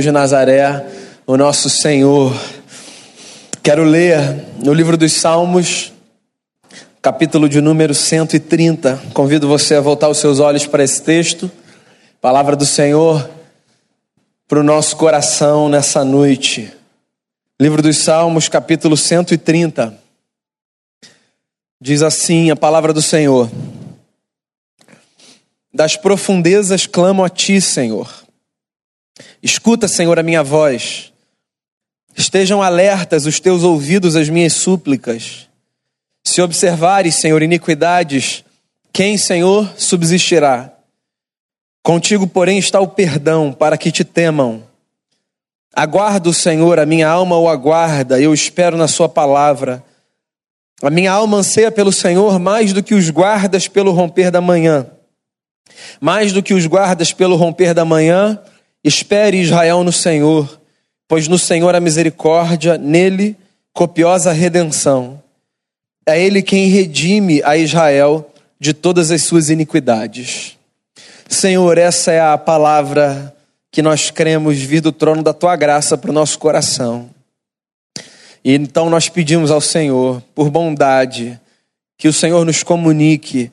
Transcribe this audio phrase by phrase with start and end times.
[0.00, 0.86] de Nazaré,
[1.26, 2.34] o nosso Senhor.
[3.62, 4.18] Quero ler
[4.64, 5.92] no livro dos Salmos,
[7.02, 8.96] capítulo de número 130.
[9.12, 11.52] Convido você a voltar os seus olhos para esse texto,
[12.22, 13.28] palavra do Senhor
[14.48, 16.72] para o nosso coração nessa noite.
[17.60, 19.94] Livro dos Salmos, capítulo 130.
[21.78, 23.50] Diz assim a palavra do Senhor:
[25.72, 28.21] Das profundezas clamo a ti, Senhor.
[29.42, 31.12] Escuta, Senhor, a minha voz.
[32.16, 35.48] Estejam alertas os teus ouvidos às minhas súplicas.
[36.24, 38.44] Se observares, Senhor, iniquidades,
[38.92, 40.72] quem, Senhor, subsistirá?
[41.82, 44.62] Contigo, porém, está o perdão, para que te temam.
[45.74, 49.82] Aguardo, Senhor, a minha alma o aguarda, eu espero na Sua palavra.
[50.82, 54.86] A minha alma anseia pelo Senhor mais do que os guardas pelo romper da manhã.
[56.00, 58.38] Mais do que os guardas pelo romper da manhã,
[58.84, 60.60] Espere Israel no Senhor,
[61.06, 63.36] pois no Senhor a misericórdia, nele
[63.72, 65.22] copiosa redenção.
[66.06, 70.58] É ele quem redime a Israel de todas as suas iniquidades.
[71.28, 73.34] Senhor, essa é a palavra
[73.70, 77.08] que nós cremos vir do trono da tua graça para o nosso coração.
[78.44, 81.40] E então nós pedimos ao Senhor, por bondade,
[81.96, 83.50] que o Senhor nos comunique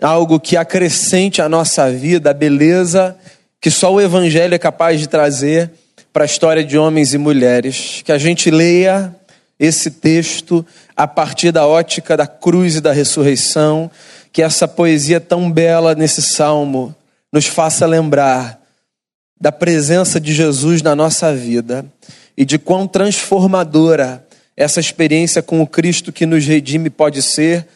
[0.00, 3.18] algo que acrescente à nossa vida a beleza
[3.60, 5.70] que só o Evangelho é capaz de trazer
[6.12, 8.02] para a história de homens e mulheres.
[8.04, 9.14] Que a gente leia
[9.58, 10.64] esse texto
[10.96, 13.90] a partir da ótica da cruz e da ressurreição,
[14.32, 16.94] que essa poesia tão bela nesse salmo
[17.32, 18.58] nos faça lembrar
[19.38, 21.84] da presença de Jesus na nossa vida
[22.36, 24.24] e de quão transformadora
[24.56, 27.66] essa experiência com o Cristo que nos redime pode ser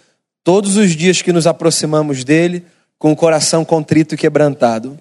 [0.43, 2.65] todos os dias que nos aproximamos dele
[2.99, 4.99] com o coração contrito e quebrantado.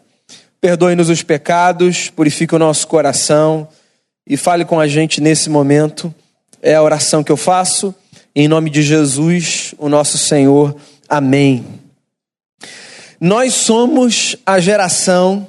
[0.64, 3.68] Perdoe-nos os pecados, purifique o nosso coração
[4.26, 6.16] e fale com a gente nesse momento.
[6.62, 7.94] É a oração que eu faço.
[8.34, 10.74] Em nome de Jesus, o nosso Senhor.
[11.10, 11.66] Amém.
[13.20, 15.46] Nós somos a geração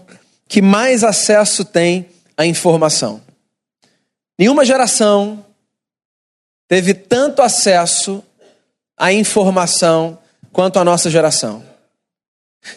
[0.49, 3.23] que mais acesso tem à informação.
[4.37, 5.47] Nenhuma geração
[6.67, 8.21] teve tanto acesso
[8.99, 10.19] à informação
[10.53, 11.74] quanto a nossa geração.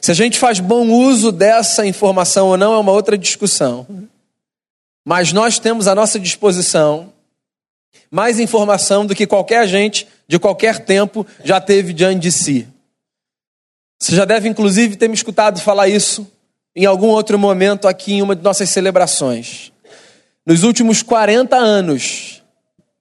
[0.02, 3.88] Se a gente faz bom uso dessa informação ou não é uma outra discussão.
[5.06, 7.14] Mas nós temos à nossa disposição
[8.10, 12.68] mais informação do que qualquer agente de qualquer tempo já teve diante de si.
[14.00, 16.28] Você já deve, inclusive, ter me escutado falar isso
[16.76, 19.72] em algum outro momento aqui em uma de nossas celebrações.
[20.46, 22.44] Nos últimos 40 anos,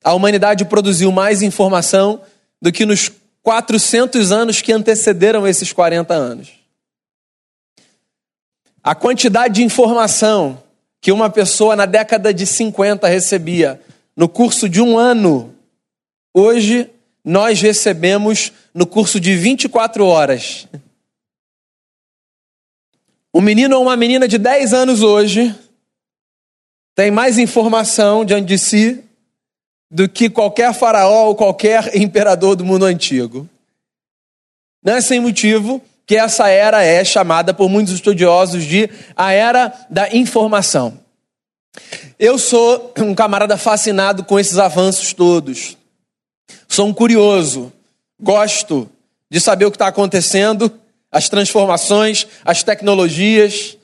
[0.03, 2.21] a humanidade produziu mais informação
[2.61, 3.11] do que nos
[3.43, 6.56] 400 anos que antecederam esses 40 anos.
[8.87, 10.63] A quantidade de informação
[11.01, 13.83] que uma pessoa na década de 50 recebia
[14.17, 15.53] no curso de um ano,
[16.33, 16.89] hoje
[17.25, 20.69] nós recebemos no curso de 24 horas.
[23.35, 25.53] Um menino ou uma menina de 10 anos hoje
[26.95, 29.05] tem mais informação diante de si
[29.91, 33.49] do que qualquer faraó ou qualquer imperador do mundo antigo.
[34.81, 39.73] Não é sem motivo que essa era é chamada por muitos estudiosos de a era
[39.91, 41.01] da informação.
[42.19, 45.77] Eu sou um camarada fascinado com esses avanços todos.
[46.69, 47.73] Sou um curioso,
[48.21, 48.89] gosto
[49.29, 50.73] de saber o que está acontecendo,
[51.11, 53.77] as transformações, as tecnologias.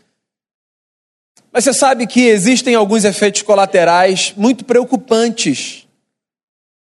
[1.53, 5.87] Mas você sabe que existem alguns efeitos colaterais muito preocupantes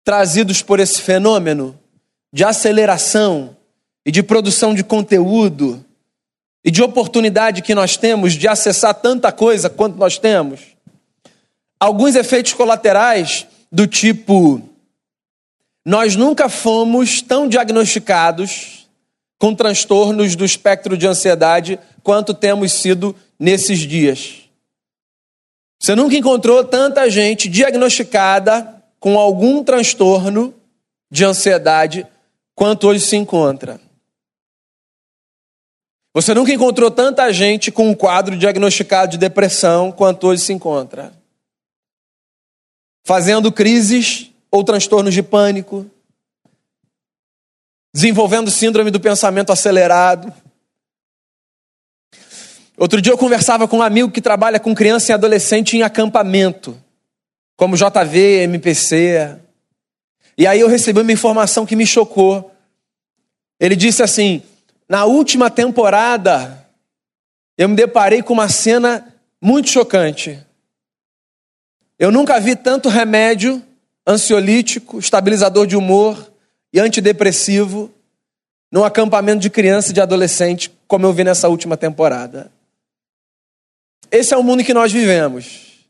[0.02, 1.78] trazidos por esse fenômeno
[2.32, 3.55] de aceleração
[4.06, 5.84] e de produção de conteúdo
[6.64, 10.60] e de oportunidade que nós temos de acessar tanta coisa quanto nós temos.
[11.80, 14.62] Alguns efeitos colaterais do tipo:
[15.84, 18.86] nós nunca fomos tão diagnosticados
[19.38, 24.44] com transtornos do espectro de ansiedade quanto temos sido nesses dias.
[25.82, 30.54] Você nunca encontrou tanta gente diagnosticada com algum transtorno
[31.10, 32.06] de ansiedade
[32.54, 33.85] quanto hoje se encontra.
[36.16, 41.12] Você nunca encontrou tanta gente com um quadro diagnosticado de depressão quanto hoje se encontra.
[43.04, 45.84] Fazendo crises ou transtornos de pânico,
[47.92, 50.32] desenvolvendo síndrome do pensamento acelerado.
[52.78, 56.82] Outro dia eu conversava com um amigo que trabalha com criança e adolescente em acampamento,
[57.58, 59.36] como JV, MPC.
[60.38, 62.50] E aí eu recebi uma informação que me chocou.
[63.60, 64.42] Ele disse assim:
[64.88, 66.66] na última temporada,
[67.58, 70.38] eu me deparei com uma cena muito chocante.
[71.98, 73.62] Eu nunca vi tanto remédio
[74.06, 76.32] ansiolítico, estabilizador de humor
[76.72, 77.90] e antidepressivo
[78.70, 82.50] num acampamento de criança e de adolescente, como eu vi nessa última temporada.
[84.10, 85.86] Esse é o mundo que nós vivemos.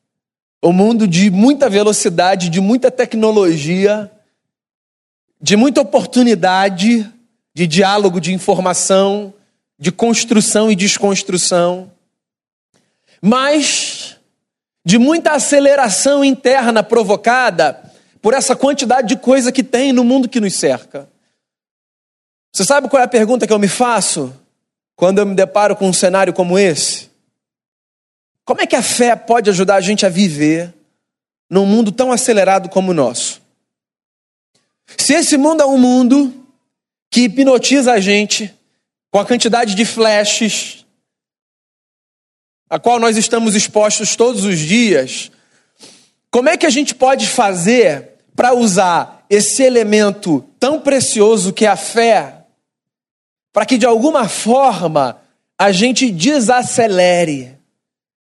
[0.62, 4.10] O mundo de muita velocidade, de muita tecnologia,
[5.40, 7.12] de muita oportunidade
[7.56, 9.32] de diálogo, de informação,
[9.78, 11.90] de construção e desconstrução,
[13.18, 14.18] mas
[14.84, 20.38] de muita aceleração interna provocada por essa quantidade de coisa que tem no mundo que
[20.38, 21.08] nos cerca.
[22.52, 24.38] Você sabe qual é a pergunta que eu me faço
[24.94, 27.08] quando eu me deparo com um cenário como esse?
[28.44, 30.74] Como é que a fé pode ajudar a gente a viver
[31.48, 33.40] num mundo tão acelerado como o nosso?
[34.98, 36.45] Se esse mundo é um mundo
[37.10, 38.52] que hipnotiza a gente
[39.10, 40.84] com a quantidade de flashes
[42.68, 45.30] a qual nós estamos expostos todos os dias,
[46.32, 51.68] como é que a gente pode fazer para usar esse elemento tão precioso que é
[51.68, 52.36] a fé
[53.56, 55.18] para que de alguma forma
[55.58, 57.56] a gente desacelere.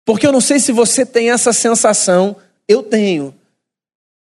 [0.04, 2.36] Porque eu não sei se você tem essa sensação,
[2.68, 3.34] eu tenho.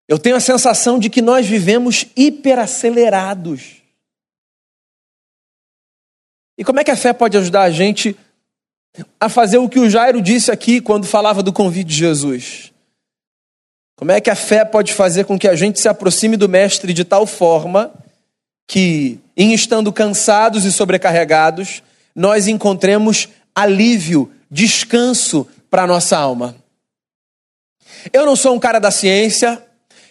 [0.10, 3.79] Eu tenho a sensação de que nós vivemos hiperacelerados.
[6.60, 8.14] E como é que a fé pode ajudar a gente
[9.18, 12.74] a fazer o que o Jairo disse aqui quando falava do convite de Jesus?
[13.96, 16.92] Como é que a fé pode fazer com que a gente se aproxime do Mestre
[16.92, 17.94] de tal forma
[18.68, 21.82] que, em estando cansados e sobrecarregados,
[22.14, 26.58] nós encontremos alívio, descanso para a nossa alma.
[28.12, 29.64] Eu não sou um cara da ciência,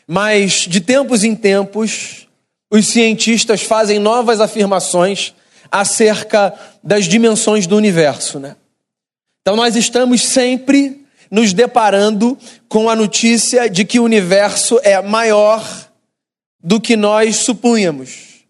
[0.06, 2.26] mas de tempos em tempos,
[2.70, 5.34] os cientistas fazem novas afirmações
[5.70, 8.56] acerca das dimensões do universo, né?
[9.42, 12.38] Então nós estamos sempre nos deparando
[12.68, 15.62] com a notícia de que o universo é maior
[16.62, 18.44] do que nós supunhamos.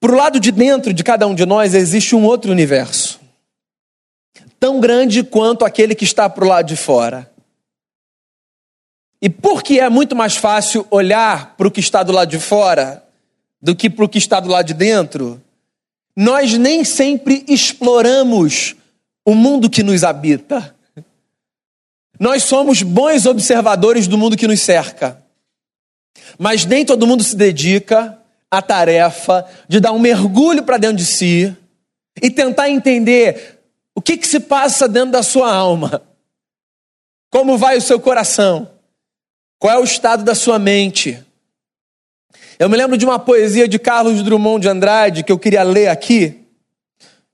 [0.00, 3.20] Para o lado de dentro de cada um de nós existe um outro universo,
[4.58, 7.30] tão grande quanto aquele que está para o lado de fora.
[9.20, 13.04] E porque é muito mais fácil olhar para o que está do lado de fora
[13.60, 15.40] do que para o que está do lado de dentro,
[16.16, 18.74] nós nem sempre exploramos
[19.24, 20.74] o mundo que nos habita.
[22.18, 25.22] Nós somos bons observadores do mundo que nos cerca,
[26.38, 28.18] mas nem todo mundo se dedica
[28.50, 31.56] a tarefa de dar um mergulho para dentro de si
[32.20, 33.60] e tentar entender
[33.94, 36.02] o que, que se passa dentro da sua alma.
[37.30, 38.68] Como vai o seu coração?
[39.58, 41.24] Qual é o estado da sua mente?
[42.60, 45.88] Eu me lembro de uma poesia de Carlos Drummond de Andrade que eu queria ler
[45.88, 46.44] aqui,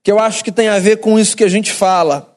[0.01, 2.33] que eu acho que tem a ver com isso que a gente fala.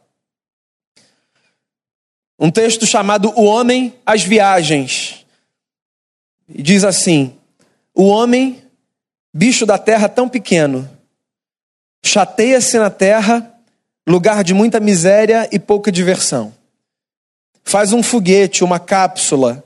[2.37, 5.25] Um texto chamado O Homem às Viagens.
[6.49, 7.33] Diz assim:
[7.95, 8.61] O homem
[9.33, 10.91] bicho da terra tão pequeno,
[12.05, 13.55] chateia-se na terra,
[14.05, 16.53] lugar de muita miséria e pouca diversão.
[17.63, 19.63] Faz um foguete, uma cápsula,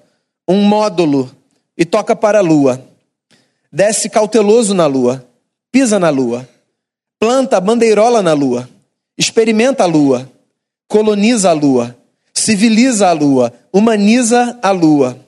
[0.47, 1.35] um módulo
[1.75, 2.93] e toca para a lua.
[3.75, 5.27] Desce cauteloso na lua,
[5.73, 6.49] pisa na lua,
[7.19, 8.69] planta bandeirola na lua,
[9.19, 10.31] experimenta a lua,
[10.87, 11.97] coloniza a lua,
[12.33, 15.19] civiliza a lua, humaniza a lua.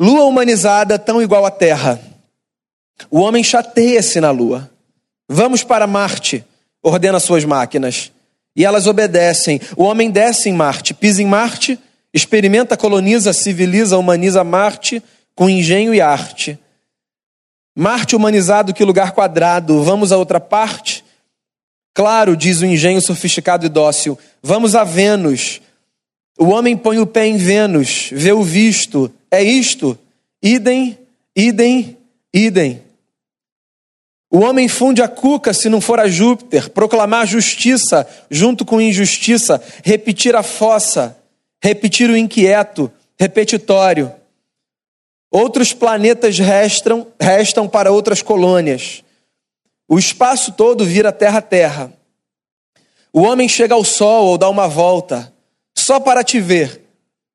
[0.00, 2.00] Lua humanizada tão igual à terra
[3.10, 4.70] o homem chateia-se na lua.
[5.28, 6.44] Vamos para Marte,
[6.82, 8.10] ordena suas máquinas.
[8.54, 9.60] E elas obedecem.
[9.76, 11.78] O homem desce em Marte, pisa em Marte,
[12.12, 15.02] experimenta, coloniza, civiliza, humaniza Marte
[15.34, 16.58] com engenho e arte.
[17.74, 19.82] Marte humanizado, que lugar quadrado.
[19.82, 21.04] Vamos a outra parte?
[21.94, 24.18] Claro, diz o engenho sofisticado e dócil.
[24.42, 25.60] Vamos a Vênus.
[26.38, 29.12] O homem põe o pé em Vênus, vê o visto.
[29.30, 29.98] É isto?
[30.42, 30.98] Idem,
[31.36, 31.96] idem,
[32.32, 32.82] idem.
[34.30, 39.62] O homem funde a cuca se não for a Júpiter, proclamar justiça junto com injustiça,
[39.84, 41.16] repetir a fossa,
[41.62, 44.10] repetir o inquieto, repetitório.
[45.32, 49.02] Outros planetas restam, restam para outras colônias.
[49.88, 51.90] O espaço todo vira terra-terra.
[53.10, 55.32] O homem chega ao sol ou dá uma volta,
[55.74, 56.82] só para te ver.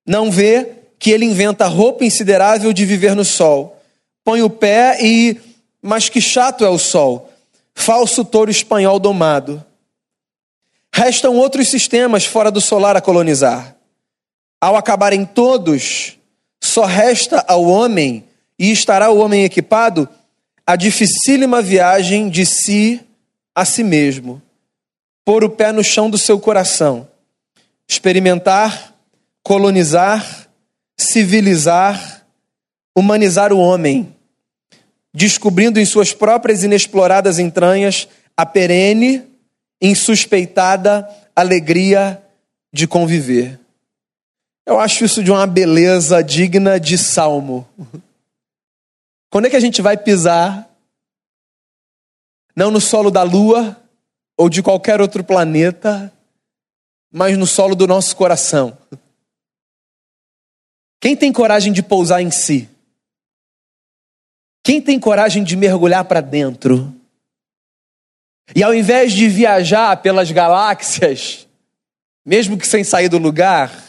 [0.06, 3.82] Não vê que ele inventa roupa insiderável de viver no sol.
[4.24, 5.42] Põe o pé e
[5.82, 7.32] mas que chato é o sol,
[7.74, 9.64] falso touro espanhol domado.
[10.94, 13.76] Restam outros sistemas fora do solar a colonizar.
[14.60, 16.17] Ao acabarem todos,
[16.68, 18.24] só resta ao homem,
[18.60, 20.08] e estará o homem equipado,
[20.66, 23.02] a dificílima viagem de si
[23.56, 24.42] a si mesmo.
[25.26, 27.08] Pôr o pé no chão do seu coração,
[27.88, 28.98] experimentar
[29.48, 30.50] colonizar,
[31.00, 32.28] civilizar,
[32.94, 34.14] humanizar o homem,
[35.14, 39.24] descobrindo em suas próprias inexploradas entranhas a perene,
[39.82, 42.22] insuspeitada alegria
[42.74, 43.58] de conviver.
[44.68, 47.66] Eu acho isso de uma beleza digna de salmo.
[49.32, 50.70] Quando é que a gente vai pisar?
[52.54, 53.82] Não no solo da lua
[54.36, 56.12] ou de qualquer outro planeta,
[57.10, 58.78] mas no solo do nosso coração.
[61.00, 62.70] Quem tem coragem de pousar em si?
[64.66, 66.94] Quem tem coragem de mergulhar para dentro?
[68.54, 71.48] E ao invés de viajar pelas galáxias,
[72.26, 73.87] mesmo que sem sair do lugar,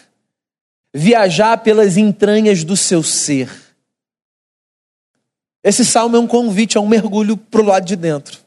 [0.94, 3.50] viajar pelas entranhas do seu ser.
[5.62, 8.40] Esse salmo é um convite a um mergulho para o lado de dentro.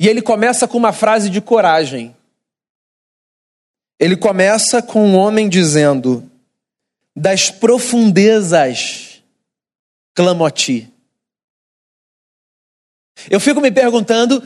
[0.00, 2.14] E ele começa com uma frase de coragem.
[3.98, 6.28] Ele começa com um homem dizendo:
[7.14, 9.22] Das profundezas
[10.14, 10.90] clamo a ti.
[13.30, 14.42] Eu fico me perguntando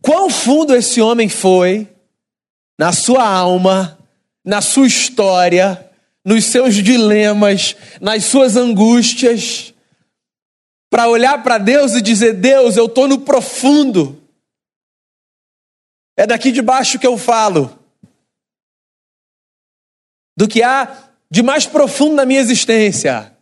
[0.00, 1.88] quão fundo esse homem foi
[2.78, 3.99] na sua alma
[4.50, 5.88] na sua história,
[6.24, 9.72] nos seus dilemas, nas suas angústias,
[10.90, 14.20] para olhar para Deus e dizer: Deus, eu estou no profundo.
[16.16, 17.78] É daqui de baixo que eu falo.
[20.36, 23.32] Do que há de mais profundo na minha existência.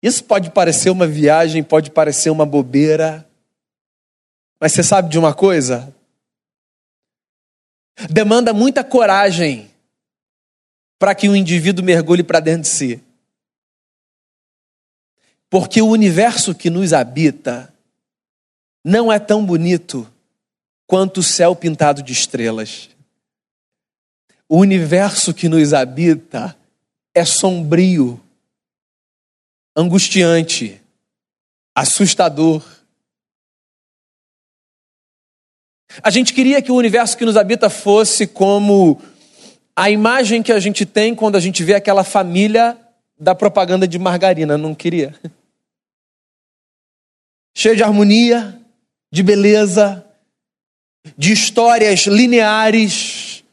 [0.00, 3.28] Isso pode parecer uma viagem, pode parecer uma bobeira.
[4.60, 5.92] Mas você sabe de uma coisa?
[8.10, 9.70] Demanda muita coragem
[10.98, 13.02] para que o indivíduo mergulhe para dentro de si.
[15.48, 17.72] Porque o universo que nos habita
[18.84, 20.10] não é tão bonito
[20.86, 22.90] quanto o céu pintado de estrelas.
[24.48, 26.56] O universo que nos habita
[27.14, 28.20] é sombrio,
[29.76, 30.80] angustiante,
[31.74, 32.62] assustador.
[36.02, 39.00] A gente queria que o universo que nos habita fosse como
[39.76, 42.76] a imagem que a gente tem quando a gente vê aquela família
[43.18, 45.14] da propaganda de margarina, não queria?
[47.56, 48.60] Cheio de harmonia,
[49.12, 50.04] de beleza,
[51.16, 53.44] de histórias lineares.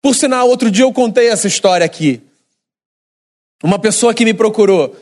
[0.00, 2.22] Por sinal, outro dia eu contei essa história aqui.
[3.62, 4.96] Uma pessoa que me procurou,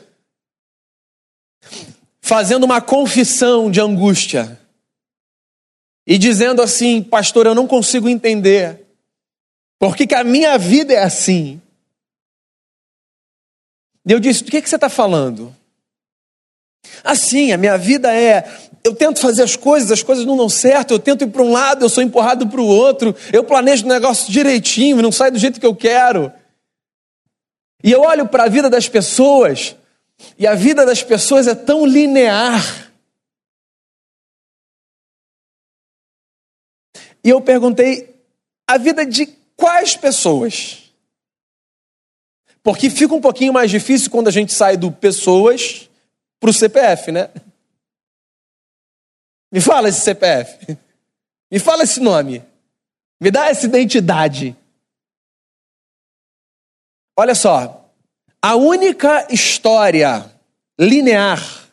[2.21, 4.60] fazendo uma confissão de angústia
[6.11, 8.85] e dizendo assim: Pastor, eu não consigo entender.
[9.79, 11.63] Por que, que a minha vida é assim?
[14.05, 15.55] E eu disse: Do que, que você está falando?
[17.05, 18.45] Assim, a minha vida é.
[18.83, 21.53] Eu tento fazer as coisas, as coisas não dão certo, eu tento ir para um
[21.53, 25.39] lado, eu sou empurrado para o outro, eu planejo o negócio direitinho, não sai do
[25.39, 26.33] jeito que eu quero.
[27.85, 29.77] E eu olho para a vida das pessoas,
[30.37, 32.90] e a vida das pessoas é tão linear.
[37.25, 38.15] E eu perguntei
[38.67, 40.93] a vida de quais pessoas?
[42.63, 45.89] Porque fica um pouquinho mais difícil quando a gente sai do pessoas
[46.39, 47.31] para o CPF, né?
[49.53, 50.79] Me fala esse CPF.
[51.51, 52.45] Me fala esse nome.
[53.21, 54.57] Me dá essa identidade.
[57.19, 57.91] Olha só.
[58.43, 60.31] A única história
[60.79, 61.69] linear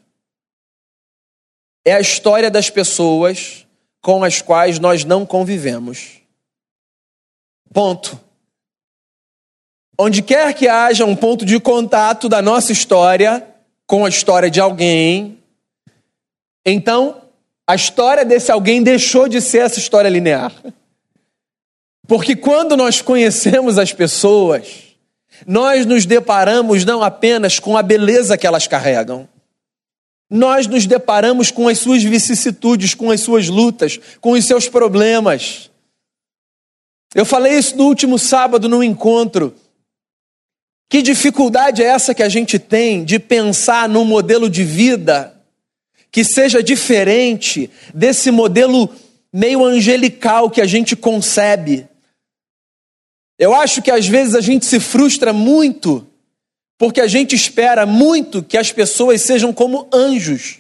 [1.85, 3.66] é a história das pessoas
[4.01, 6.21] com as quais nós não convivemos.
[7.73, 8.19] Ponto.
[9.99, 13.45] Onde quer que haja um ponto de contato da nossa história
[13.85, 15.39] com a história de alguém,
[16.65, 17.21] então
[17.65, 20.51] a história desse alguém deixou de ser essa história linear.
[22.07, 24.95] Porque quando nós conhecemos as pessoas,
[25.45, 29.27] nós nos deparamos não apenas com a beleza que elas carregam,
[30.29, 35.71] nós nos deparamos com as suas vicissitudes, com as suas lutas, com os seus problemas.
[37.15, 39.55] Eu falei isso no último sábado no encontro.
[40.89, 45.33] Que dificuldade é essa que a gente tem de pensar num modelo de vida
[46.11, 48.89] que seja diferente desse modelo
[49.31, 51.87] meio angelical que a gente concebe?
[53.37, 56.07] Eu acho que às vezes a gente se frustra muito
[56.77, 60.59] porque a gente espera muito que as pessoas sejam como anjos.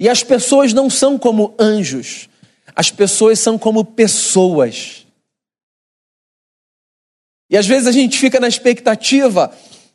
[0.00, 2.28] E as pessoas não são como anjos.
[2.74, 5.06] As pessoas são como pessoas.
[7.50, 9.52] E às vezes a gente fica na expectativa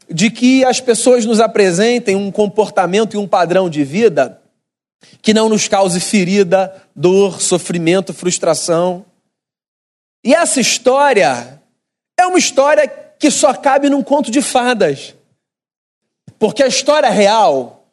[0.09, 4.41] de que as pessoas nos apresentem um comportamento e um padrão de vida
[5.21, 9.05] que não nos cause ferida, dor, sofrimento, frustração.
[10.23, 11.61] E essa história
[12.19, 15.15] é uma história que só cabe num conto de fadas.
[16.37, 17.87] Porque a história real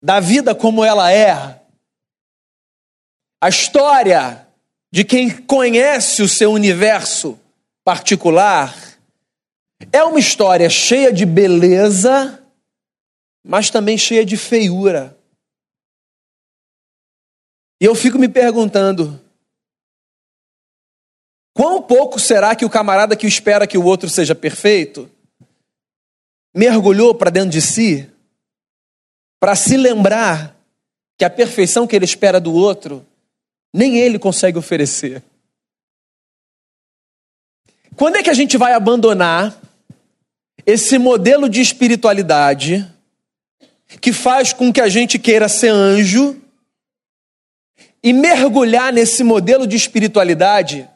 [0.00, 1.60] da vida como ela é,
[3.40, 4.46] a história
[4.92, 7.36] de quem conhece o seu universo
[7.82, 8.72] particular,
[9.90, 12.40] é uma história cheia de beleza,
[13.44, 15.18] mas também cheia de feiura.
[17.80, 19.20] E eu fico me perguntando:
[21.54, 25.10] quão pouco será que o camarada que espera que o outro seja perfeito
[26.54, 28.10] mergulhou para dentro de si
[29.40, 30.56] para se lembrar
[31.18, 33.06] que a perfeição que ele espera do outro
[33.72, 35.22] nem ele consegue oferecer?
[37.96, 39.60] Quando é que a gente vai abandonar
[40.66, 42.90] esse modelo de espiritualidade
[44.00, 46.40] que faz com que a gente queira ser anjo
[48.02, 50.88] e mergulhar nesse modelo de espiritualidade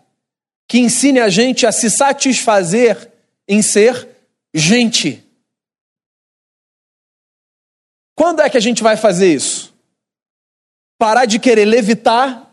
[0.68, 3.10] que ensine a gente a se satisfazer
[3.48, 4.06] em ser
[4.54, 5.24] gente.
[8.14, 9.74] Quando é que a gente vai fazer isso?
[10.98, 12.52] Parar de querer levitar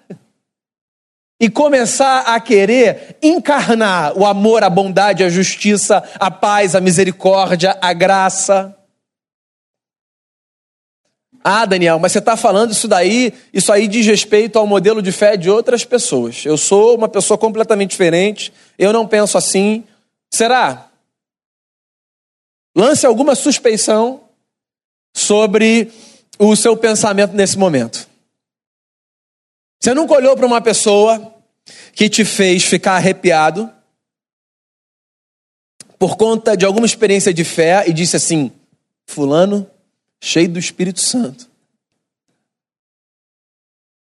[1.41, 7.77] e começar a querer encarnar o amor, a bondade, a justiça, a paz, a misericórdia,
[7.81, 8.77] a graça.
[11.47, 15.11] Ah, Daniel, mas você está falando isso daí, isso aí diz respeito ao modelo de
[15.11, 16.43] fé de outras pessoas.
[16.43, 19.83] Eu sou uma pessoa completamente diferente, eu não penso assim.
[20.33, 20.89] Será?
[22.75, 24.23] Lance alguma suspeição
[25.15, 25.91] sobre
[26.39, 28.09] o seu pensamento nesse momento.
[29.79, 31.31] Você nunca olhou para uma pessoa
[31.93, 33.71] que te fez ficar arrepiado
[35.99, 38.51] por conta de alguma experiência de fé e disse assim:
[39.05, 39.69] Fulano,
[40.25, 41.47] cheio do Espírito Santo.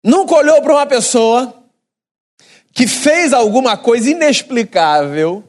[0.04, 1.64] Nunca olhou para uma pessoa
[2.72, 5.42] que fez alguma coisa inexplicável,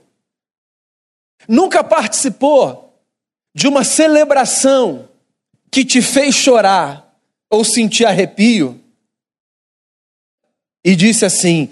[1.48, 2.98] nunca participou
[3.53, 5.10] de uma celebração
[5.70, 8.81] que te fez chorar ou sentir arrepio
[10.84, 11.70] e disse assim: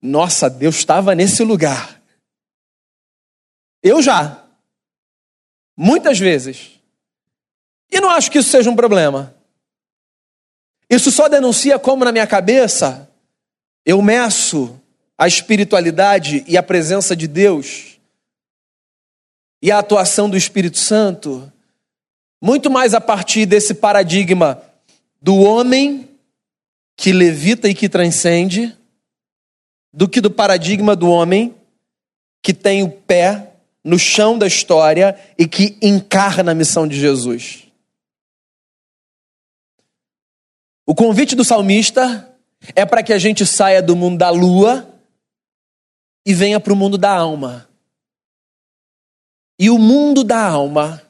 [0.00, 2.02] Nossa, Deus estava nesse lugar.
[3.82, 4.42] Eu já.
[5.76, 6.81] Muitas vezes.
[7.92, 9.34] E não acho que isso seja um problema.
[10.88, 13.08] Isso só denuncia como na minha cabeça
[13.84, 14.80] eu meço
[15.18, 17.98] a espiritualidade e a presença de Deus
[19.62, 21.52] e a atuação do Espírito Santo
[22.42, 24.60] muito mais a partir desse paradigma
[25.20, 26.08] do homem
[26.96, 28.76] que levita e que transcende,
[29.92, 31.54] do que do paradigma do homem
[32.42, 33.52] que tem o pé
[33.84, 37.61] no chão da história e que encarna a missão de Jesus.
[40.86, 42.28] O convite do salmista
[42.74, 44.88] é para que a gente saia do mundo da lua
[46.26, 47.68] e venha para o mundo da alma.
[49.58, 51.02] E o mundo da alma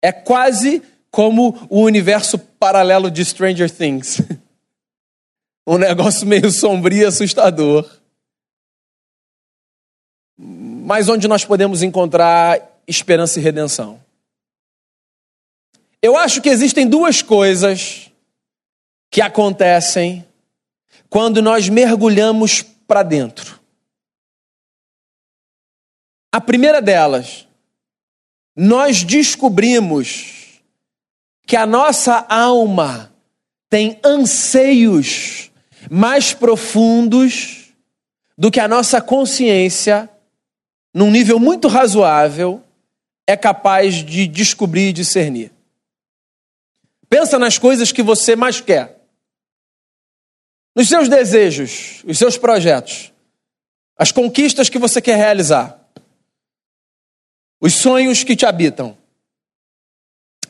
[0.00, 4.20] é quase como o universo paralelo de Stranger Things.
[5.66, 7.88] um negócio meio sombrio e assustador.
[10.38, 14.00] Mas onde nós podemos encontrar esperança e redenção.
[16.00, 18.11] Eu acho que existem duas coisas
[19.12, 20.26] que acontecem
[21.10, 23.60] quando nós mergulhamos para dentro.
[26.32, 27.46] A primeira delas,
[28.56, 30.62] nós descobrimos
[31.46, 33.12] que a nossa alma
[33.68, 35.50] tem anseios
[35.90, 37.74] mais profundos
[38.38, 40.08] do que a nossa consciência,
[40.94, 42.64] num nível muito razoável,
[43.26, 45.52] é capaz de descobrir e discernir.
[47.10, 49.01] Pensa nas coisas que você mais quer.
[50.74, 53.12] Nos seus desejos, os seus projetos,
[53.96, 55.78] as conquistas que você quer realizar,
[57.60, 58.96] os sonhos que te habitam.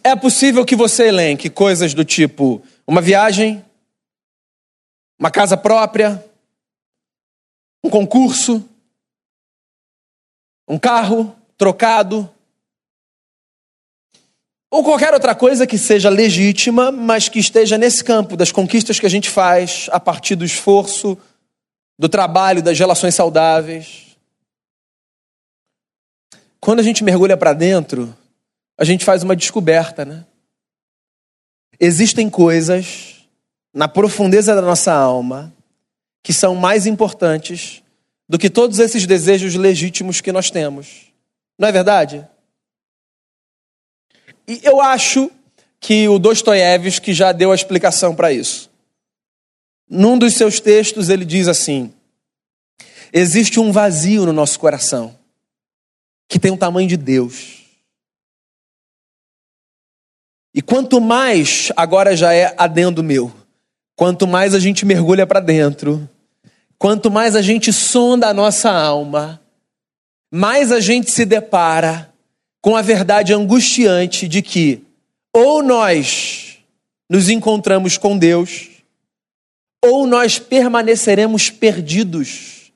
[0.05, 3.65] É possível que você elenque coisas do tipo uma viagem,
[5.19, 6.25] uma casa própria,
[7.85, 8.69] um concurso,
[10.67, 12.32] um carro trocado,
[14.73, 19.05] ou qualquer outra coisa que seja legítima, mas que esteja nesse campo das conquistas que
[19.05, 21.19] a gente faz a partir do esforço,
[21.99, 24.17] do trabalho, das relações saudáveis.
[26.59, 28.17] Quando a gente mergulha para dentro,
[28.79, 30.25] a gente faz uma descoberta, né?
[31.79, 33.27] Existem coisas
[33.75, 35.53] na profundeza da nossa alma
[36.23, 37.83] que são mais importantes
[38.27, 41.13] do que todos esses desejos legítimos que nós temos.
[41.59, 42.27] Não é verdade?
[44.47, 45.31] E eu acho
[45.81, 48.71] que o Dostoiévski já deu a explicação para isso.
[49.89, 51.93] Num dos seus textos ele diz assim:
[53.13, 55.19] existe um vazio no nosso coração
[56.29, 57.63] que tem o tamanho de Deus.
[60.55, 63.33] E quanto mais, agora já é adendo meu,
[63.97, 66.09] quanto mais a gente mergulha para dentro,
[66.79, 69.41] quanto mais a gente sonda a nossa alma,
[70.31, 72.12] mais a gente se depara
[72.63, 74.85] com a verdade angustiante de que
[75.35, 76.59] ou nós
[77.11, 78.71] nos encontramos com Deus,
[79.85, 82.73] ou nós permaneceremos perdidos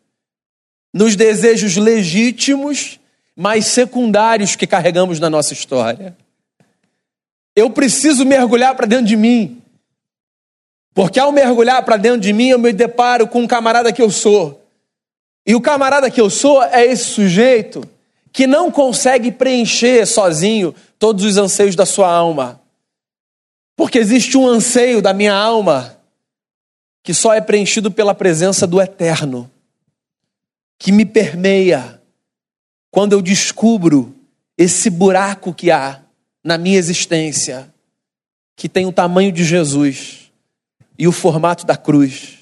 [0.92, 2.99] nos desejos legítimos,
[3.37, 6.16] mas secundários que carregamos na nossa história.
[7.55, 9.62] Eu preciso mergulhar para dentro de mim.
[10.92, 14.11] Porque ao mergulhar para dentro de mim, eu me deparo com um camarada que eu
[14.11, 14.66] sou.
[15.46, 17.88] E o camarada que eu sou é esse sujeito
[18.37, 22.61] que não consegue preencher sozinho todos os anseios da sua alma.
[23.75, 25.99] Porque existe um anseio da minha alma
[27.03, 29.51] que só é preenchido pela presença do eterno,
[30.79, 31.99] que me permeia
[32.90, 34.14] quando eu descubro
[34.59, 36.03] esse buraco que há
[36.44, 37.72] na minha existência,
[38.55, 40.31] que tem o tamanho de Jesus
[40.99, 42.37] e o formato da cruz.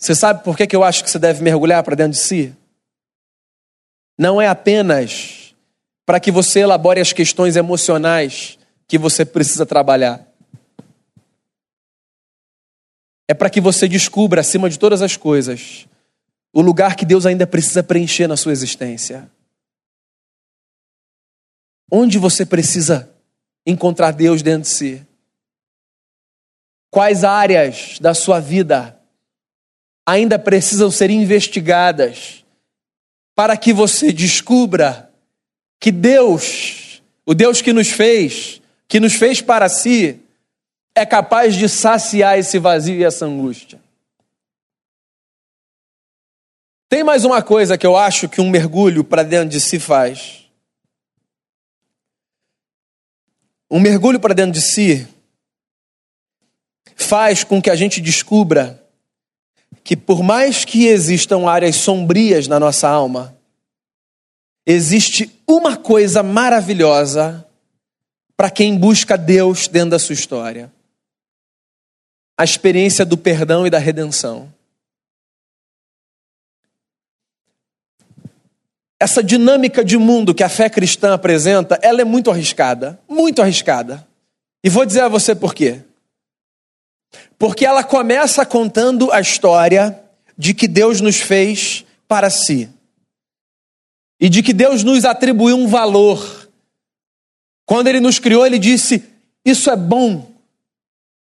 [0.00, 2.56] Você sabe por que, eu acho que você deve mergulhar para dentro de si?
[4.20, 5.54] Não é apenas
[6.04, 10.28] para que você elabore as questões emocionais que você precisa trabalhar.
[13.26, 15.88] É para que você descubra, acima de todas as coisas,
[16.52, 19.30] o lugar que Deus ainda precisa preencher na sua existência.
[21.90, 23.10] Onde você precisa
[23.64, 25.06] encontrar Deus dentro de si?
[26.90, 29.00] Quais áreas da sua vida
[30.06, 32.44] ainda precisam ser investigadas
[33.40, 35.10] para que você descubra
[35.80, 40.20] que Deus, o Deus que nos fez, que nos fez para si,
[40.94, 43.80] é capaz de saciar esse vazio e essa angústia?
[46.86, 50.44] Tem mais uma coisa que eu acho que um mergulho para dentro de si faz.
[53.70, 55.08] Um mergulho para dentro de si
[56.94, 58.86] faz com que a gente descubra
[59.82, 63.36] que, por mais que existam áreas sombrias na nossa alma,
[64.66, 67.46] existe uma coisa maravilhosa
[68.36, 70.72] para quem busca Deus dentro da sua história:
[72.38, 74.52] a experiência do perdão e da redenção.
[79.00, 84.06] essa dinâmica de mundo que a fé cristã apresenta, ela é muito arriscada, muito arriscada.
[84.62, 85.80] E vou dizer a você por quê.
[87.40, 89.98] Porque ela começa contando a história
[90.36, 92.68] de que Deus nos fez para si.
[94.20, 96.50] E de que Deus nos atribuiu um valor.
[97.64, 99.02] Quando ele nos criou, ele disse:
[99.42, 100.30] Isso é bom.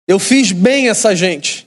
[0.05, 1.65] Eu fiz bem essa gente.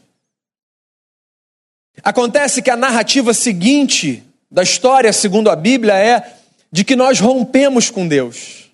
[2.02, 6.36] Acontece que a narrativa seguinte da história, segundo a Bíblia, é
[6.70, 8.65] de que nós rompemos com Deus.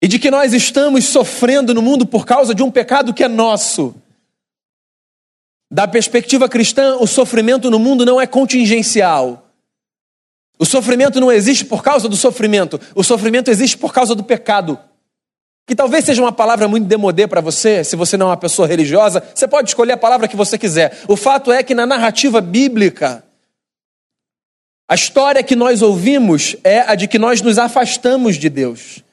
[0.00, 3.28] E de que nós estamos sofrendo no mundo por causa de um pecado que é
[3.28, 3.94] nosso.
[5.70, 9.48] Da perspectiva cristã, o sofrimento no mundo não é contingencial.
[10.58, 14.78] O sofrimento não existe por causa do sofrimento, o sofrimento existe por causa do pecado.
[15.66, 18.66] Que talvez seja uma palavra muito demodê para você, se você não é uma pessoa
[18.66, 20.98] religiosa, você pode escolher a palavra que você quiser.
[21.06, 23.22] O fato é que na narrativa bíblica,
[24.88, 29.04] a história que nós ouvimos é a de que nós nos afastamos de Deus.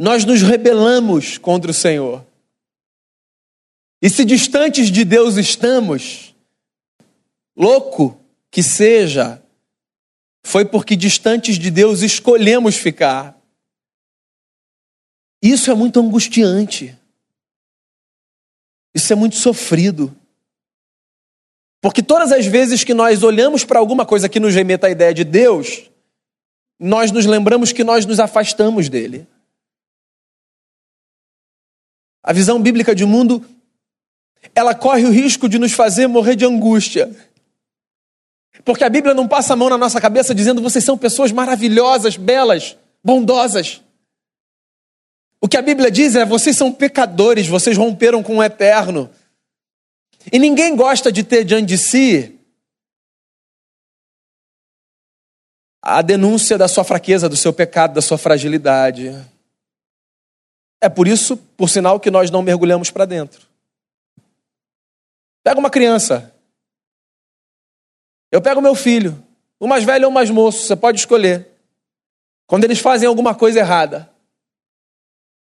[0.00, 2.24] Nós nos rebelamos contra o Senhor.
[4.00, 6.34] E se distantes de Deus estamos,
[7.54, 8.18] louco
[8.50, 9.42] que seja,
[10.42, 13.38] foi porque distantes de Deus escolhemos ficar.
[15.42, 16.96] Isso é muito angustiante.
[18.94, 20.16] Isso é muito sofrido.
[21.78, 25.12] Porque todas as vezes que nós olhamos para alguma coisa que nos remeta à ideia
[25.12, 25.90] de Deus,
[26.78, 29.28] nós nos lembramos que nós nos afastamos dele.
[32.22, 33.44] A visão bíblica de mundo,
[34.54, 37.10] ela corre o risco de nos fazer morrer de angústia.
[38.64, 42.16] Porque a Bíblia não passa a mão na nossa cabeça dizendo vocês são pessoas maravilhosas,
[42.16, 43.82] belas, bondosas.
[45.40, 49.10] O que a Bíblia diz é vocês são pecadores, vocês romperam com o eterno.
[50.30, 52.38] E ninguém gosta de ter diante de si
[55.82, 59.16] a denúncia da sua fraqueza, do seu pecado, da sua fragilidade.
[60.80, 63.46] É por isso, por sinal, que nós não mergulhamos para dentro.
[65.42, 66.34] Pega uma criança.
[68.30, 69.22] Eu pego meu filho,
[69.58, 71.48] o mais velho ou o mais moço, você pode escolher.
[72.46, 74.10] Quando eles fazem alguma coisa errada,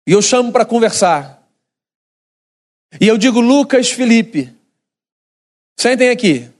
[0.06, 1.46] e eu chamo para conversar,
[3.00, 4.56] e eu digo, Lucas, Felipe,
[5.78, 6.50] Sentem aqui.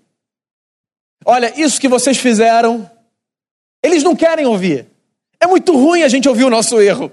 [1.24, 2.88] Olha, isso que vocês fizeram,
[3.82, 4.86] eles não querem ouvir.
[5.40, 7.10] É muito ruim a gente ouvir o nosso erro.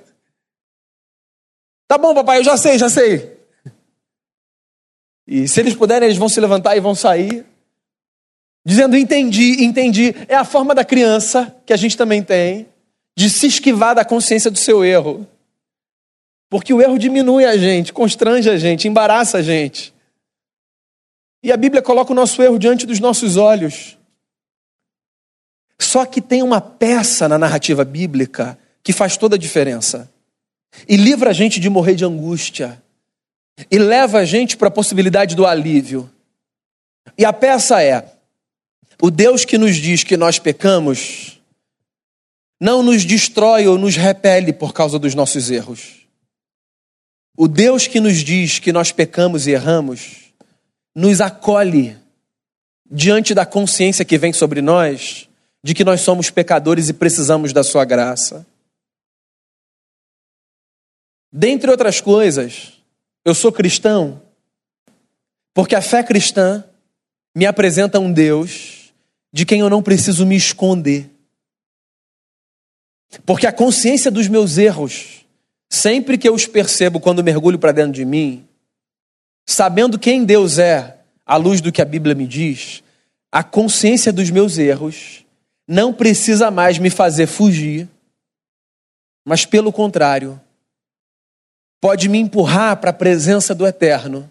[1.88, 3.36] Tá bom, papai, eu já sei, já sei.
[5.28, 7.46] E se eles puderem, eles vão se levantar e vão sair.
[8.66, 10.16] Dizendo, entendi, entendi.
[10.28, 12.68] É a forma da criança que a gente também tem
[13.16, 15.28] de se esquivar da consciência do seu erro.
[16.50, 19.94] Porque o erro diminui a gente, constrange a gente, embaraça a gente.
[21.42, 23.98] E a Bíblia coloca o nosso erro diante dos nossos olhos.
[25.80, 30.12] Só que tem uma peça na narrativa bíblica que faz toda a diferença.
[30.88, 32.82] E livra a gente de morrer de angústia.
[33.72, 36.10] E leva a gente para a possibilidade do alívio.
[37.18, 38.14] E a peça é:
[39.02, 41.40] o Deus que nos diz que nós pecamos
[42.60, 46.06] não nos destrói ou nos repele por causa dos nossos erros.
[47.38, 50.34] O Deus que nos diz que nós pecamos e erramos
[50.96, 51.98] nos acolhe
[52.90, 55.28] diante da consciência que vem sobre nós
[55.66, 58.46] de que nós somos pecadores e precisamos da Sua graça.
[61.38, 62.82] Dentre outras coisas,
[63.26, 64.22] eu sou cristão
[65.54, 66.64] porque a fé cristã
[67.36, 68.94] me apresenta um Deus
[69.34, 71.10] de quem eu não preciso me esconder.
[73.26, 75.26] Porque a consciência dos meus erros,
[75.70, 78.48] sempre que eu os percebo quando mergulho para dentro de mim,
[79.46, 82.82] sabendo quem Deus é, à luz do que a Bíblia me diz,
[83.30, 85.26] a consciência dos meus erros
[85.68, 87.90] não precisa mais me fazer fugir,
[89.26, 90.40] mas pelo contrário,
[91.82, 94.30] pode me empurrar para a presença do Eterno,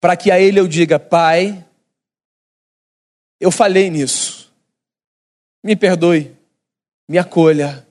[0.00, 1.64] para que a Ele eu diga: Pai,
[3.40, 4.52] eu falhei nisso,
[5.62, 6.36] me perdoe,
[7.08, 7.86] me acolha.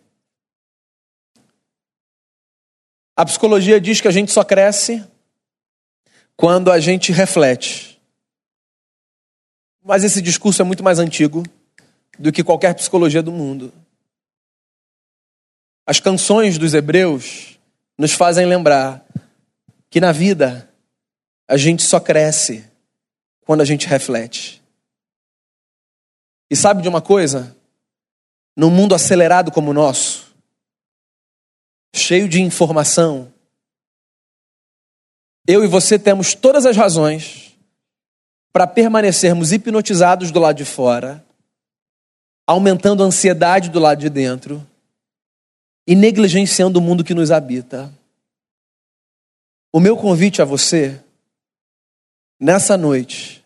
[3.18, 5.06] A psicologia diz que a gente só cresce
[6.36, 8.02] quando a gente reflete.
[9.82, 11.44] Mas esse discurso é muito mais antigo
[12.18, 13.72] do que qualquer psicologia do mundo.
[15.86, 17.55] As canções dos hebreus
[17.98, 19.06] nos fazem lembrar
[19.90, 20.70] que na vida
[21.48, 22.70] a gente só cresce
[23.42, 24.62] quando a gente reflete.
[26.50, 27.56] E sabe de uma coisa?
[28.56, 30.34] Num mundo acelerado como o nosso,
[31.94, 33.32] cheio de informação,
[35.48, 37.56] eu e você temos todas as razões
[38.52, 41.26] para permanecermos hipnotizados do lado de fora
[42.48, 44.66] aumentando a ansiedade do lado de dentro
[45.88, 47.94] e negligenciando o mundo que nos habita.
[49.72, 51.00] O meu convite a você,
[52.40, 53.44] nessa noite,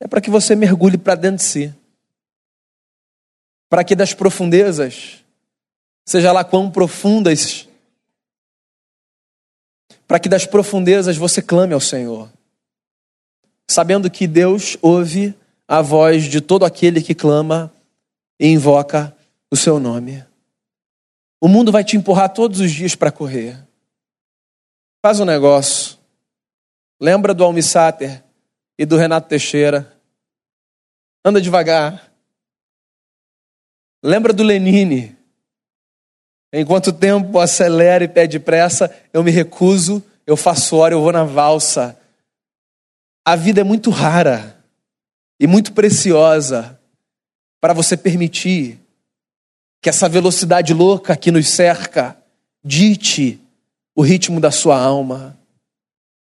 [0.00, 1.74] é para que você mergulhe para dentro de si.
[3.68, 5.24] Para que das profundezas,
[6.06, 7.68] seja lá quão profundas,
[10.06, 12.30] para que das profundezas você clame ao Senhor,
[13.66, 15.34] sabendo que Deus ouve
[15.66, 17.70] a voz de todo aquele que clama
[18.40, 19.14] e invoca
[19.50, 20.24] o seu nome.
[21.40, 23.58] O mundo vai te empurrar todos os dias para correr.
[25.00, 25.98] Faz um negócio.
[27.00, 28.24] Lembra do Almissáter
[28.76, 29.96] e do Renato Teixeira.
[31.24, 32.12] Anda devagar.
[34.02, 35.16] Lembra do Lenine.
[36.52, 41.12] Enquanto o tempo acelera e pede pressa, eu me recuso, eu faço hora, eu vou
[41.12, 41.98] na valsa.
[43.24, 44.64] A vida é muito rara
[45.38, 46.80] e muito preciosa
[47.60, 48.80] para você permitir
[49.80, 52.20] que essa velocidade louca que nos cerca
[52.64, 53.40] dite
[53.94, 55.38] o ritmo da sua alma.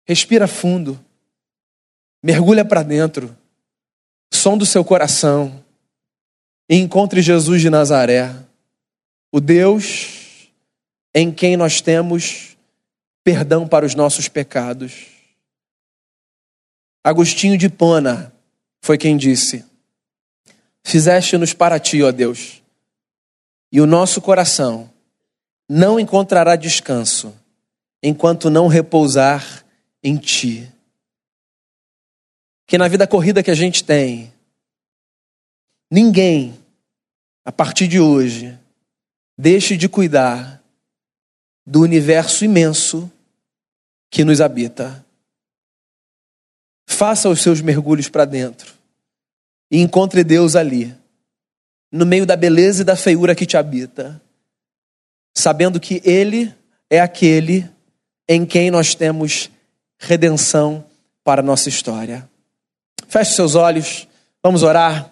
[0.06, 0.98] Respira fundo,
[2.22, 3.36] mergulha para dentro,
[4.32, 5.64] som do seu coração
[6.68, 8.34] e encontre Jesus de Nazaré,
[9.32, 10.48] o Deus
[11.14, 12.56] em quem nós temos
[13.24, 15.06] perdão para os nossos pecados.
[17.02, 18.32] Agostinho de Pona
[18.80, 19.64] foi quem disse:
[20.84, 22.59] fizeste-nos para ti, ó Deus.
[23.72, 24.90] E o nosso coração
[25.68, 27.34] não encontrará descanso
[28.02, 29.64] enquanto não repousar
[30.02, 30.70] em ti.
[32.66, 34.32] Que na vida corrida que a gente tem,
[35.90, 36.58] ninguém,
[37.44, 38.58] a partir de hoje,
[39.38, 40.62] deixe de cuidar
[41.66, 43.10] do universo imenso
[44.10, 45.04] que nos habita.
[46.86, 48.74] Faça os seus mergulhos para dentro
[49.70, 50.94] e encontre Deus ali,
[51.90, 54.20] no meio da beleza e da feiura que te habita,
[55.34, 56.54] sabendo que Ele
[56.88, 57.68] é aquele
[58.28, 59.50] em quem nós temos
[59.98, 60.84] redenção
[61.24, 62.28] para a nossa história.
[63.08, 64.06] Feche seus olhos,
[64.42, 65.10] vamos orar.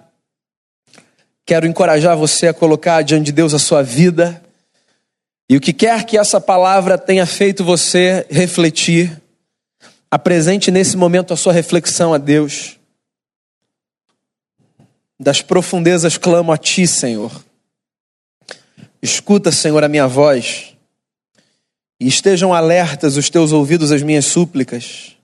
[1.45, 4.43] Quero encorajar você a colocar diante de Deus a sua vida.
[5.51, 9.21] E o que quer que essa palavra tenha feito você refletir,
[10.11, 12.78] apresente nesse momento a sua reflexão a Deus.
[15.19, 17.45] Das profundezas clamo a ti, Senhor.
[19.03, 20.75] Escuta, Senhor, a minha voz,
[22.01, 25.17] e estejam alertas os teus ouvidos às minhas súplicas.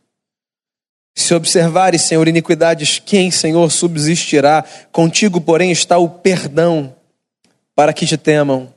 [1.15, 4.65] Se observares, Senhor, iniquidades, quem, Senhor, subsistirá?
[4.91, 6.95] Contigo, porém, está o perdão
[7.75, 8.73] para que te temam.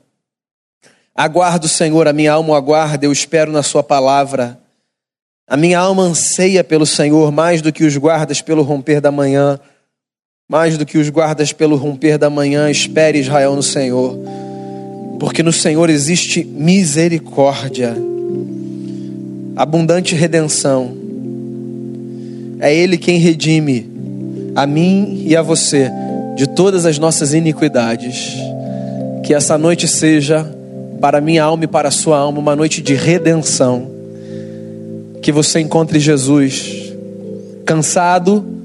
[1.15, 4.59] Aguardo, Senhor, a minha alma aguarda, eu espero na Sua palavra.
[5.47, 9.59] A minha alma anseia pelo Senhor mais do que os guardas pelo romper da manhã.
[10.49, 14.17] Mais do que os guardas pelo romper da manhã, espere Israel no Senhor,
[15.19, 17.93] porque no Senhor existe misericórdia,
[19.57, 20.95] abundante redenção.
[22.61, 23.91] É Ele quem redime
[24.55, 25.91] a mim e a você
[26.37, 28.37] de todas as nossas iniquidades.
[29.25, 30.49] Que essa noite seja
[31.01, 33.85] para minha alma e para a sua alma uma noite de redenção.
[35.21, 36.93] Que você encontre Jesus
[37.65, 38.56] cansado,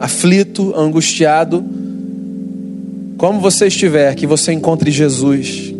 [0.00, 1.62] aflito, angustiado,
[3.18, 5.74] como você estiver, que você encontre Jesus.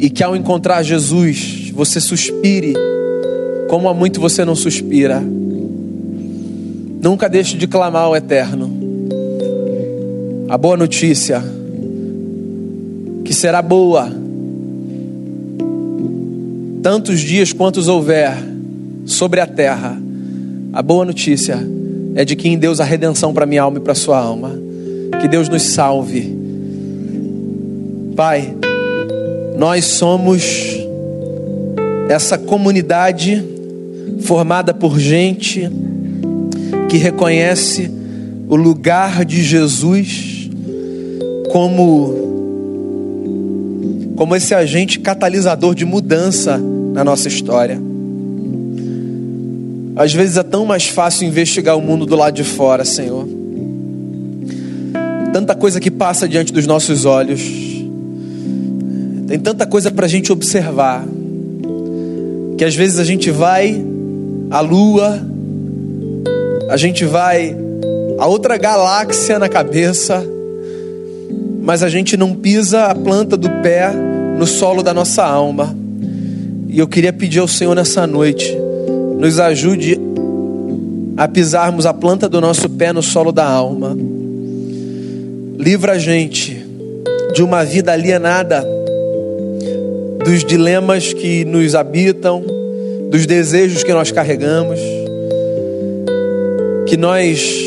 [0.00, 2.74] E que ao encontrar Jesus, você suspire
[3.68, 5.22] como há muito você não suspira.
[7.00, 8.76] Nunca deixe de clamar ao Eterno.
[10.48, 11.40] A boa notícia,
[13.24, 14.10] que será boa,
[16.82, 18.34] tantos dias quantos houver
[19.04, 20.00] sobre a terra.
[20.72, 21.77] A boa notícia
[22.14, 24.52] é de que em Deus há redenção para minha alma e para sua alma.
[25.20, 26.36] Que Deus nos salve.
[28.14, 28.54] Pai,
[29.56, 30.76] nós somos
[32.08, 33.44] essa comunidade
[34.20, 35.70] formada por gente
[36.88, 37.90] que reconhece
[38.48, 40.48] o lugar de Jesus
[41.50, 42.26] como
[44.16, 46.58] como esse agente catalisador de mudança
[46.92, 47.87] na nossa história.
[49.98, 53.26] Às vezes é tão mais fácil investigar o mundo do lado de fora, Senhor.
[55.32, 57.42] Tanta coisa que passa diante dos nossos olhos.
[59.26, 61.04] Tem tanta coisa para a gente observar.
[62.56, 63.84] Que às vezes a gente vai
[64.52, 65.20] à lua,
[66.70, 67.56] a gente vai
[68.20, 70.24] a outra galáxia na cabeça,
[71.60, 73.92] mas a gente não pisa a planta do pé
[74.38, 75.76] no solo da nossa alma.
[76.68, 78.67] E eu queria pedir ao Senhor nessa noite
[79.18, 79.98] nos ajude
[81.16, 83.96] a pisarmos a planta do nosso pé no solo da alma.
[85.58, 86.64] Livra a gente
[87.34, 88.64] de uma vida alienada,
[90.24, 92.44] dos dilemas que nos habitam,
[93.10, 94.78] dos desejos que nós carregamos.
[96.86, 97.66] Que nós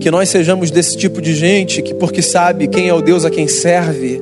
[0.00, 3.30] que nós sejamos desse tipo de gente que porque sabe quem é o Deus a
[3.30, 4.20] quem serve,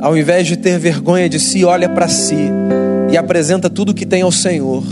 [0.00, 2.50] ao invés de ter vergonha de si, olha para si
[3.10, 4.82] e apresenta tudo o que tem ao Senhor.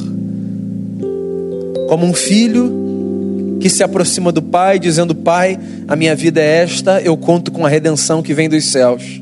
[1.89, 7.01] Como um filho que se aproxima do Pai, dizendo: Pai, a minha vida é esta,
[7.01, 9.21] eu conto com a redenção que vem dos céus.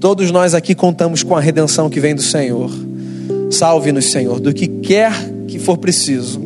[0.00, 2.70] Todos nós aqui contamos com a redenção que vem do Senhor.
[3.50, 5.12] Salve-nos, Senhor, do que quer
[5.48, 6.40] que for preciso.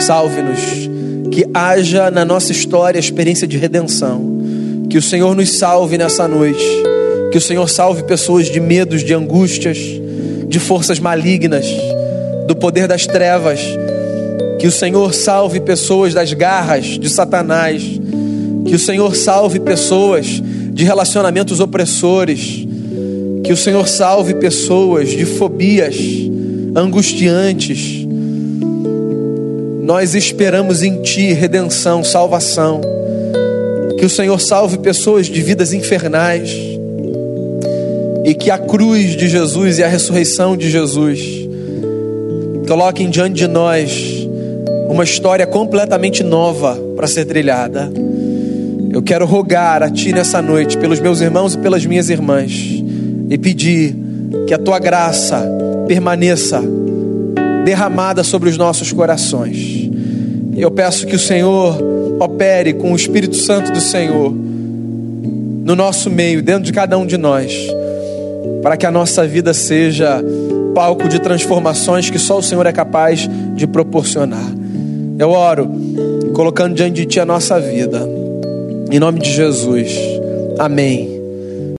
[0.00, 0.90] Salve-nos,
[1.30, 4.36] que haja na nossa história a experiência de redenção.
[4.90, 6.64] Que o Senhor nos salve nessa noite.
[7.32, 9.78] Que o Senhor salve pessoas de medos, de angústias
[10.48, 11.66] de forças malignas,
[12.46, 13.60] do poder das trevas.
[14.58, 17.82] Que o Senhor salve pessoas das garras de Satanás.
[18.64, 20.26] Que o Senhor salve pessoas
[20.72, 22.66] de relacionamentos opressores.
[23.44, 25.96] Que o Senhor salve pessoas de fobias
[26.74, 28.06] angustiantes.
[29.82, 32.80] Nós esperamos em Ti redenção, salvação.
[33.98, 36.75] Que o Senhor salve pessoas de vidas infernais
[38.26, 41.20] e que a cruz de Jesus e a ressurreição de Jesus
[42.66, 44.26] coloquem diante de nós
[44.88, 47.88] uma história completamente nova para ser trilhada.
[48.90, 52.82] Eu quero rogar a Ti nessa noite, pelos meus irmãos e pelas minhas irmãs,
[53.30, 53.96] e pedir
[54.48, 55.46] que a Tua graça
[55.86, 56.60] permaneça
[57.64, 59.88] derramada sobre os nossos corações.
[60.56, 61.80] Eu peço que o Senhor
[62.18, 67.16] opere com o Espírito Santo do Senhor no nosso meio, dentro de cada um de
[67.16, 67.75] nós
[68.62, 70.22] para que a nossa vida seja
[70.74, 74.46] palco de transformações que só o Senhor é capaz de proporcionar.
[75.18, 75.70] Eu oro,
[76.34, 78.06] colocando diante de Ti a nossa vida,
[78.90, 79.98] em nome de Jesus.
[80.58, 81.15] Amém.